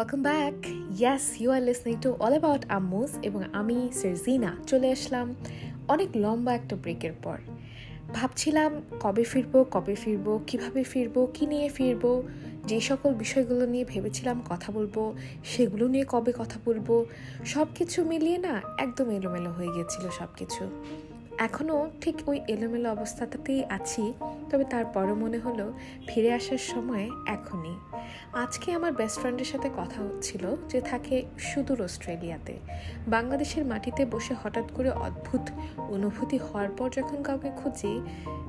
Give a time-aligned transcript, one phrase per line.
[0.00, 0.54] Welcome back
[1.00, 5.34] yes you are listening to all about Ammus এবং আমি সেরজিনা চলে আসলাম
[5.88, 7.38] অনেক লম্বা একটা ব্রেকের পর।
[8.14, 12.22] ভাবছিলাম কবে ফিরবো কবে ফিরবো, কীভাবে ফিরবো, কী নিয়ে ফিরবো,
[12.66, 17.04] যে সকল বিষয়গুলো নিয়ে ভেবেছিলাম কথা বলব, সেগুলো নিয়ে কবে কথা বলব
[17.44, 20.62] সব কিছু মিলিয়ে না একদম এলোমেলো হয়ে গিয়েছিল সব কিছু
[21.38, 24.12] এখনও ঠিক ওই এলোমেলো অবস্থাটাতেই আছি,
[24.50, 25.72] তবে তারপরও মনে হলো
[26.06, 27.74] ফিরে আসার সময় এখনই।
[28.32, 32.58] আজকে আমার বেস্ট ফ্রেন্ডের সাথে কথা হচ্ছিল, যে থাকে সুদূর অস্ট্রেলিয়াতে।
[33.08, 38.00] বাংলাদেশের মাটিতে বসে হঠাৎ করে অদ্ভুত অনুভূতি হওয়ার পর যখন কাউকে খুঁজি,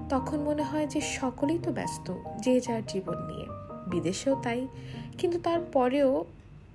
[0.10, 3.46] তখন মনে হয় যে সকলেই তো ব্যস্ত, যে যার জীবন নিয়ে।
[3.88, 4.68] বিদেশেও তাই,
[5.18, 6.26] কিন্তু তারপরেও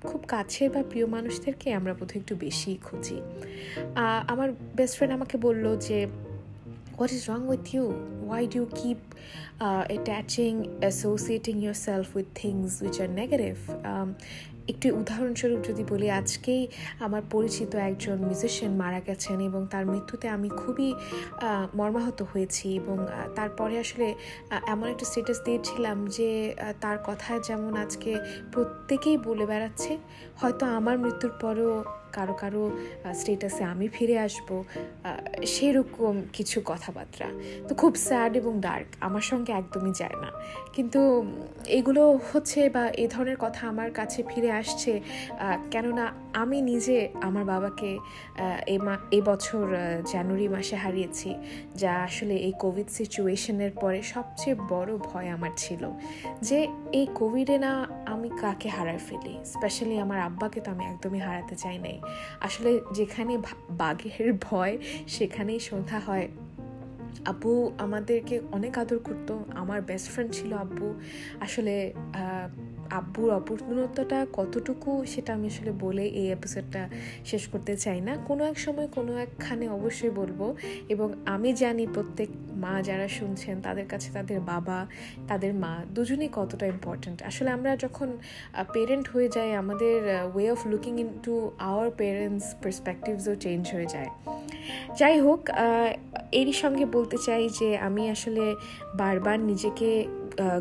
[0.07, 3.19] খুব কাছের বা প্রিয় মানুষদেরকে আমরা বোধহয় একটু বেশি খুঁজি।
[4.33, 5.99] আমার বেস্ট ফ্রেন্ড আমাকে বলল যে
[6.97, 7.85] what is wrong with you
[8.27, 9.01] why do you keep
[9.91, 11.55] attaching associating
[11.87, 13.55] yourself with things which are negative
[14.73, 16.63] একটি উদাহরণস্বরূপ যদি বলি, আজকেই
[17.07, 20.89] আমার পরিচিত একজন মিউজিশিয়ান মারা গেছেন এবং তার মৃত্যুতে আমি খুবই
[21.79, 22.97] মর্মাহত হয়েছি এবং
[23.39, 24.07] তারপরে আসলে
[24.73, 26.31] এমন একটা স্টেটাস দিয়েছিলাম যে
[26.85, 28.11] তার কথা যেমন আজকে
[28.55, 29.93] প্রত্যেকেই বলে বেড়াচ্ছে,
[30.41, 31.73] হয়তো আমার মৃত্যুর পরেও
[32.13, 32.63] কারও কারও
[33.21, 34.49] স্টেটাসে আমি ফিরে আসব
[35.55, 37.29] সেরকম কিছু কথাবার্তা।
[37.69, 40.31] তো খুব স্যাড এবং ডার্ক আমার সঙ্গে একদমই যায় না।
[40.77, 41.01] কিন্তু
[41.79, 44.93] এগুলো হচ্ছে বা এই ধরনের কথা আমার কাছে ফিরে আসছে
[45.73, 46.05] কেননা
[46.43, 46.97] আমি নিজে
[47.29, 47.91] আমার বাবাকে
[48.75, 48.95] এ মা
[50.13, 51.31] জানুয়ারি মাসে হারিয়েছি,
[51.83, 55.83] যা আসলে এই কোভিড সিচুয়েশনের পরে সবচেয়ে বড় ভয় আমার ছিল।
[56.49, 56.59] যে
[56.99, 57.73] এই কোভিডে না
[58.13, 59.35] আমি কাকে হারায় ফেলি?
[59.53, 61.96] স্পেশালি আমার আব্বাকে তো আমি একদমই হারাতে চাই নাই।
[62.41, 63.39] আসলে যেখানে
[63.71, 66.29] বাঘের ভয়, সেখানেই সন্ধ্যা হয়।
[67.25, 70.95] আব্বু আমাদেরকে অনেক আদর করতো। আমার বেস্ট ফ্রেন্ড ছিল আব্বু।
[71.41, 71.93] আসলে
[72.99, 76.83] আব্বুর অপূর্ণতাটা কতটুকু সেটা আমি আসলে বলে এই এপিসোডটা
[77.25, 80.41] শেষ করতে চাই না। কোনো এক সময় কোনো একখানে অবশ্যই বলব
[80.89, 84.87] এবং আমি জানি প্রত্যেক মা যারা শুনছেন, তাদের কাছে তাদের বাবা,
[85.29, 88.09] তাদের মা দুজনেই কতটা ইম্পর্ট্যান্ট আসলে আমরা যখন
[88.73, 89.97] পেরেন্ট হয়ে যাই, আমাদের
[90.35, 94.11] way of looking into our parents পার্সপেক্টিভসও change হয়ে যায়।
[94.99, 95.41] যাই হোক
[96.33, 98.55] এরই সঙ্গে বলতে চাই যে আমি আসলে
[98.97, 99.91] বারবার নিজেকে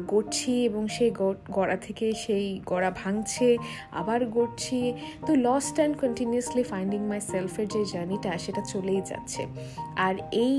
[0.07, 1.11] গড়ছি এবং সেই
[1.51, 3.57] গড়া থেকে সেই গড়া ভাঙছে,
[3.91, 4.93] আবার গড়ছি।
[5.27, 9.45] তো lost and continuously finding my সেলফের যে জার্নিটা সেটা চলেই যাচ্ছে।
[9.95, 10.55] আর এই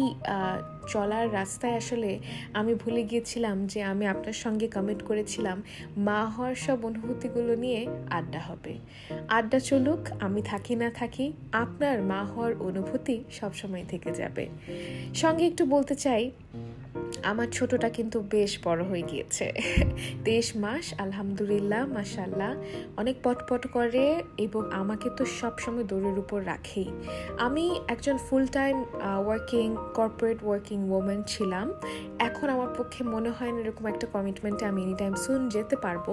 [0.89, 2.19] চলার রাস্তায় আসলে
[2.55, 5.63] আমি ভুলে গিয়েছিলাম যে আমি আপনার সঙ্গে কমেন্ট করেছিলাম,
[5.97, 8.75] মা হওয়ার সব অনুভূতিগুলো নিয়ে আড্ডা হবে।
[9.29, 14.47] আড্ডা চলুক, আমি থাকি না থাকি, আপনার মা হওয়ার অনুভূতি সবসময় থেকে যাবে।
[15.15, 16.31] সঙ্গে একটু বলতে চাই
[17.33, 19.47] আমার ছোটটা কিন্তু বেশ বড় হয়ে গিয়েছে।
[20.25, 22.53] তেইশ মাস, আলহামদুলিল্লাহ মাসাল্লাহ
[23.01, 24.05] অনেক পটপট করে
[24.47, 26.89] এবং আমাকে তো সবসময় দৌড়ের উপর রাখেই।
[27.47, 27.65] আমি
[27.95, 28.77] একজন full time
[29.27, 29.67] working
[29.99, 31.67] corporate working women ছিলাম।
[32.29, 36.07] এখন আমার পক্ষে মনে হয় না এরকম একটা কমিটমেন্টে আমি এনি টাইম সুন যেতে পারব।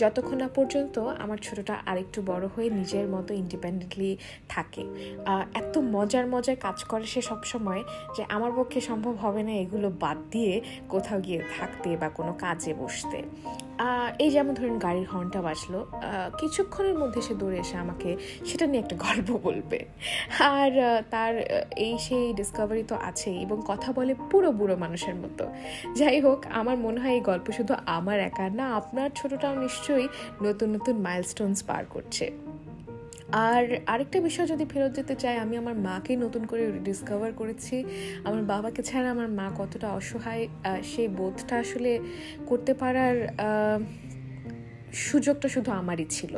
[0.00, 4.10] যতক্ষণ না পর্যন্ত আমার ছোটটা আরেকটু বড় হয়ে নিজের মতো ইন্ডিপেন্ডেন্টলি
[4.54, 4.82] থাকে।
[5.60, 7.82] এত মজার মজার কাজ করে সে সবসময়
[8.16, 10.54] যে আমার পক্ষে সম্ভব হবে না এগুলো বাদ দিয়ে
[10.88, 13.18] কোথাও গিয়ে থাকতে বা কোনো কাজে বসতে।
[14.18, 15.80] এই যেমন ধরুন গাড়ির হর্নটা বাজলো
[16.38, 18.10] কিছুক্ষণের মধ্যে সে দৌড়ে এসে আমাকে
[18.48, 19.78] সেটা নিয়ে একটা গল্প বলবে।
[20.56, 20.72] আর
[21.10, 21.34] তার
[21.86, 25.44] এই সেই ডিসকভারি তো আছেই এবং কথা বলে পুরো বুড়ো মানুষের মতো।
[25.98, 30.08] যাই হোক, আমার মনে হয় এই গল্প শুধু আমার একার না, আপনার ছোটটাও নিশ্চয়ই
[30.42, 32.24] নতুন নতুন মাইলস্টোনস পার করছে।
[33.32, 37.84] আর আরেকটা বিষয় যদি ফেরত যেতে চাই, আমি আমার মাকে নতুন করে ডিসকভার করেছি।
[38.24, 40.48] আমার বাবাকে ছাড়া আমার মা কতটা অসহায়
[40.82, 42.00] সেই বোধটা আসলে
[42.46, 43.16] করতে পারার
[45.08, 46.32] সুযোগটা শুধু আমারই ছিল।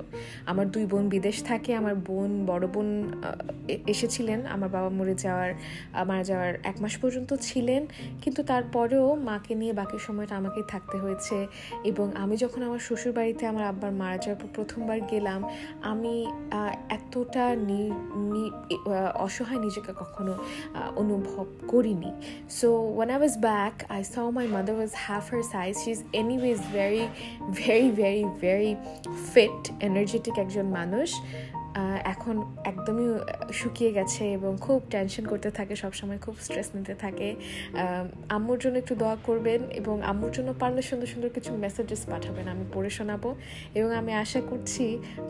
[0.50, 2.88] আমার দুই বোন বিদেশ থাকে, আমার বোন, বড় বোন
[3.92, 5.50] এসেছিলেন, আমার বাবা মরে যাওয়ার
[6.10, 7.82] মারা যাওয়ার এক মাস পর্যন্ত ছিলেন।
[8.22, 11.37] কিন্তু তারপরেও মাকে নিয়ে বাকি সময়টা আমাকেই থাকতে হয়েছে
[11.90, 15.40] এবং আমি যখন আমার শ্বশুর বাড়িতে আমার আব্বার মারা যাওয়ার পর প্রথমবার গেলাম,
[15.93, 16.14] আমি
[16.96, 17.44] এতটা
[19.26, 20.32] অসহায় নিজেকে কখনো
[21.02, 22.10] অনুভব করিনি।
[22.58, 26.00] So when I was back I saw my mother was half her size she is
[26.20, 27.04] anyways very
[27.60, 28.72] very very very
[29.32, 31.08] fit energetic একজন মানুষ
[32.14, 32.36] এখন
[32.70, 33.06] একদমই
[33.60, 37.28] শুকিয়ে গেছে এবং খুব টেনশন করতে থাকে, সবসময় খুব স্ট্রেস নিতে থাকে।
[38.36, 42.64] আম্মুর জন্য একটু দোয়া করবেন এবং আম্মুর জন্য পারলে সুন্দর সুন্দর কিছু মেসেজেস পাঠাবেন। আমি
[42.74, 43.28] পড়ে শোনাবো
[43.78, 44.84] এবং আমি আশা করছি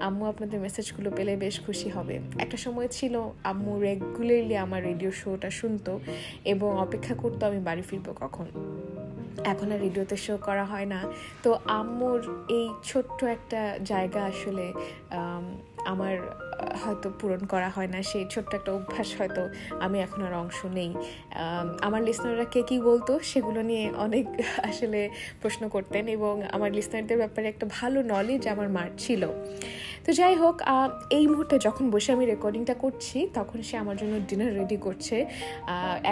[0.07, 2.15] আম্মু আপনাদের মেসেজগুলো পেলে বেশ খুশি হবে।
[2.45, 3.15] একটা সময় ছিল
[3.51, 5.93] আম্মু রেগুলারলি আমার রেডিও শোটা শুনতো
[6.53, 8.47] এবং অপেক্ষা করতো আমি বাড়ি ফিরবো কখন।
[9.53, 11.01] এখন আর রেডিওতে শো করা হয় না।
[11.43, 14.67] তো আম্মুর এই ছোট্ট একটা জায়গা আসলে
[15.93, 16.15] আমার
[16.83, 19.43] হয়তো পূরণ করা হয় না, সেই ছোট্ট একটা অভ্যাস হয়তো
[19.85, 20.91] আমি এখন আর অংশ নেই।
[21.87, 24.27] আমার লিসনাররা কে কী বলতো, সেগুলো নিয়ে অনেক
[24.71, 25.01] আসলে
[25.43, 29.23] প্রশ্ন করতেন এবং আমার লিসনারদের ব্যাপারে একটা ভালো নলেজ আমার মার ছিল।
[30.05, 30.57] তো যাই হোক
[31.19, 35.17] এই মুহূর্তে যখন বসে আমি রেকর্ডিংটা করছি, তখন সে আমার জন্য ডিনার রেডি করছে।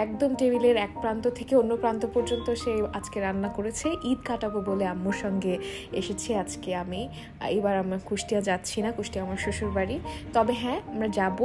[0.03, 4.85] একদম টেবিলের এক প্রান্ত থেকে অন্য প্রান্ত পর্যন্ত সে আজকে রান্না করেছে। ঈদ কাটাবো বলে
[4.93, 5.53] আম্মুর সঙ্গে
[6.01, 7.01] এসেছি আজকে আমি।
[7.57, 9.95] এবার আমার কুষ্টিয়া যাচ্ছি না, কুষ্টিয়া আমার শ্বশুর বাড়ি
[10.43, 11.39] তবে হ্যাঁ আমরা যাব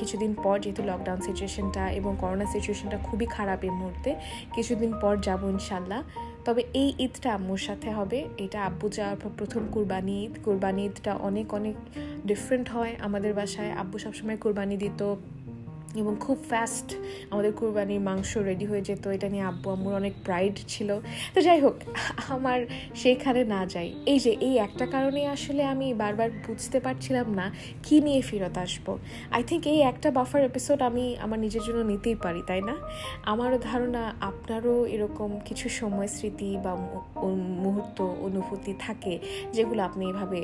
[0.00, 4.10] কিছুদিন পর যেহেতু লকডাউন সিচুয়েশনটা এবং করোনা সিচুয়েশনটা খুবই খারাপ এই মুহূর্তে,
[4.56, 6.00] কিছুদিন পর যাব ইনশাল্লাহ
[6.46, 11.12] তবে এই ঈদটা আম্মুর সাথে হবে, এটা আব্বু যাওয়ার পর প্রথম কুরবানি ঈদ। কুরবানি ঈদটা
[11.28, 11.76] অনেক অনেক
[12.28, 15.00] ডিফারেন্ট হয় আমাদের বাসায়। আব্বু সবসময় কুরবানি দিত
[16.00, 16.88] এবং খুব ফাস্ট
[17.30, 21.00] আমাদের কুরবানির মাংস রেডি হয়ে যেত। এটা নিয়ে আব্বু আম্মুর অনেক প্রাইড ছিল।
[21.34, 21.76] তো যাই হোক,
[22.28, 22.58] আমার
[22.94, 27.46] সেইখানে না যাই। এই যে, এই একটা কারণে আসলে আমি বারবার বুঝতে পারছিলাম না
[27.82, 28.86] কি নিয়ে ফেরত আসব।
[29.30, 32.74] আই থিঙ্ক এই একটা বাফার এপিসোড আমি আমার নিজের জন্য নিতেই পারি, তাই না?
[33.22, 36.72] আমারও ধারণা, আপনারও এরকম কিছু সময় স্মৃতি বা
[37.64, 39.18] মুহূর্ত, অনুভূতি থাকে
[39.52, 40.40] যেগুলো আপনি এভাবে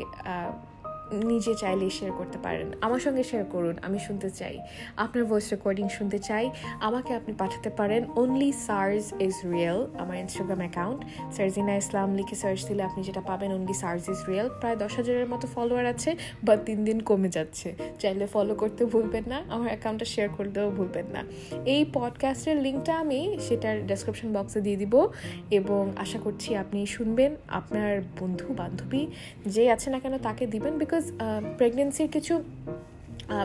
[1.12, 4.58] নিজে চাইলে শেয়ার করতে পারেন। আমার সঙ্গে শেয়ার করুন, আমি শুনতে চাই।
[4.96, 6.50] আপনার ভয়েস রেকর্ডিং শুনতে চাই।
[6.80, 11.04] আমাকে আপনি পাঠাতে পারেন। অনলি সার্জ ইজ রিয়েল আমার ইনস্টাগ্রাম অ্যাকাউন্ট
[11.36, 15.28] সার্জিনা ইসলাম লিখে সার্চ দিলে আপনি যেটা পাবেন অনলি সার্জ ইজ রিয়েল প্রায় দশ হাজারের
[15.28, 16.14] মতো ফলোয়ার আছে
[16.44, 21.04] বা তিন দিন কমে যাচ্ছে। চাইলে ফলো করতে ভুলবেন না, আমার অ্যাকাউন্টটা শেয়ার করতেও ভুলবেন
[21.06, 21.22] না।
[21.64, 25.08] এই পডকাস্টের লিঙ্কটা আমি সেটার ডেসক্রিপশন বক্সে দিয়ে দিব
[25.50, 29.06] এবং আশা করছি আপনি শুনবেন। আপনার বন্ধু বান্ধবী
[29.46, 32.34] যে আছে না কেন তাকে দিবেন বিকজ বিকজ প্রেগনেন্সির uh, কিছু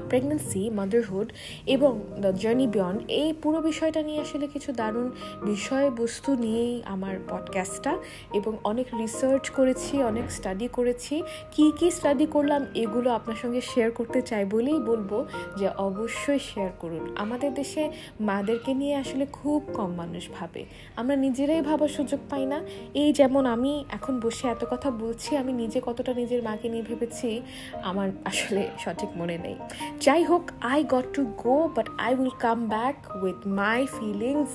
[0.09, 1.31] প্রেগনেন্সি মাদারহুড
[1.65, 5.11] এবং দ্য জার্নি বিয়ন্ড এই পুরো বিষয়টা নিয়ে আসলে কিছু দারুণ
[5.45, 7.97] বিষয়বস্তু নিয়েই আমার পডকাস্টটা
[8.33, 13.91] এবং অনেক রিসার্চ করেছি, অনেক স্টাডি করেছি। কি কি স্টাডি করলাম এগুলো আপনার সঙ্গে শেয়ার
[13.91, 15.25] করতে চাই বলেই বলব
[15.57, 21.61] যে অবশ্যই শেয়ার করুন। আমাদের দেশে মাদেরকে নিয়ে আসলে খুব কম মানুষ ভাবে। আমরা নিজেরাই
[21.61, 22.61] ভাবার সুযোগ পাই না।
[22.93, 27.41] এই যেমন আমি এখন বসে এত কথা বলছি, আমি নিজে কতটা নিজের মাকে নিয়ে ভেবেছি,
[27.83, 29.55] আমার আসলে সঠিক মনে নেই।
[29.99, 34.49] যাই হোক I got to go but I will come back with my feelings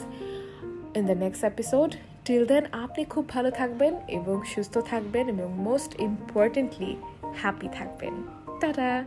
[0.97, 1.91] in the next episode
[2.25, 6.97] till then আপনি খুব ভালো থাকবেন এবং সুস্থ থাকবেন এবং মোস্ট ইম্পর্টেন্টলি
[7.43, 8.15] হ্যাপি থাকবেন।
[8.61, 9.05] তারা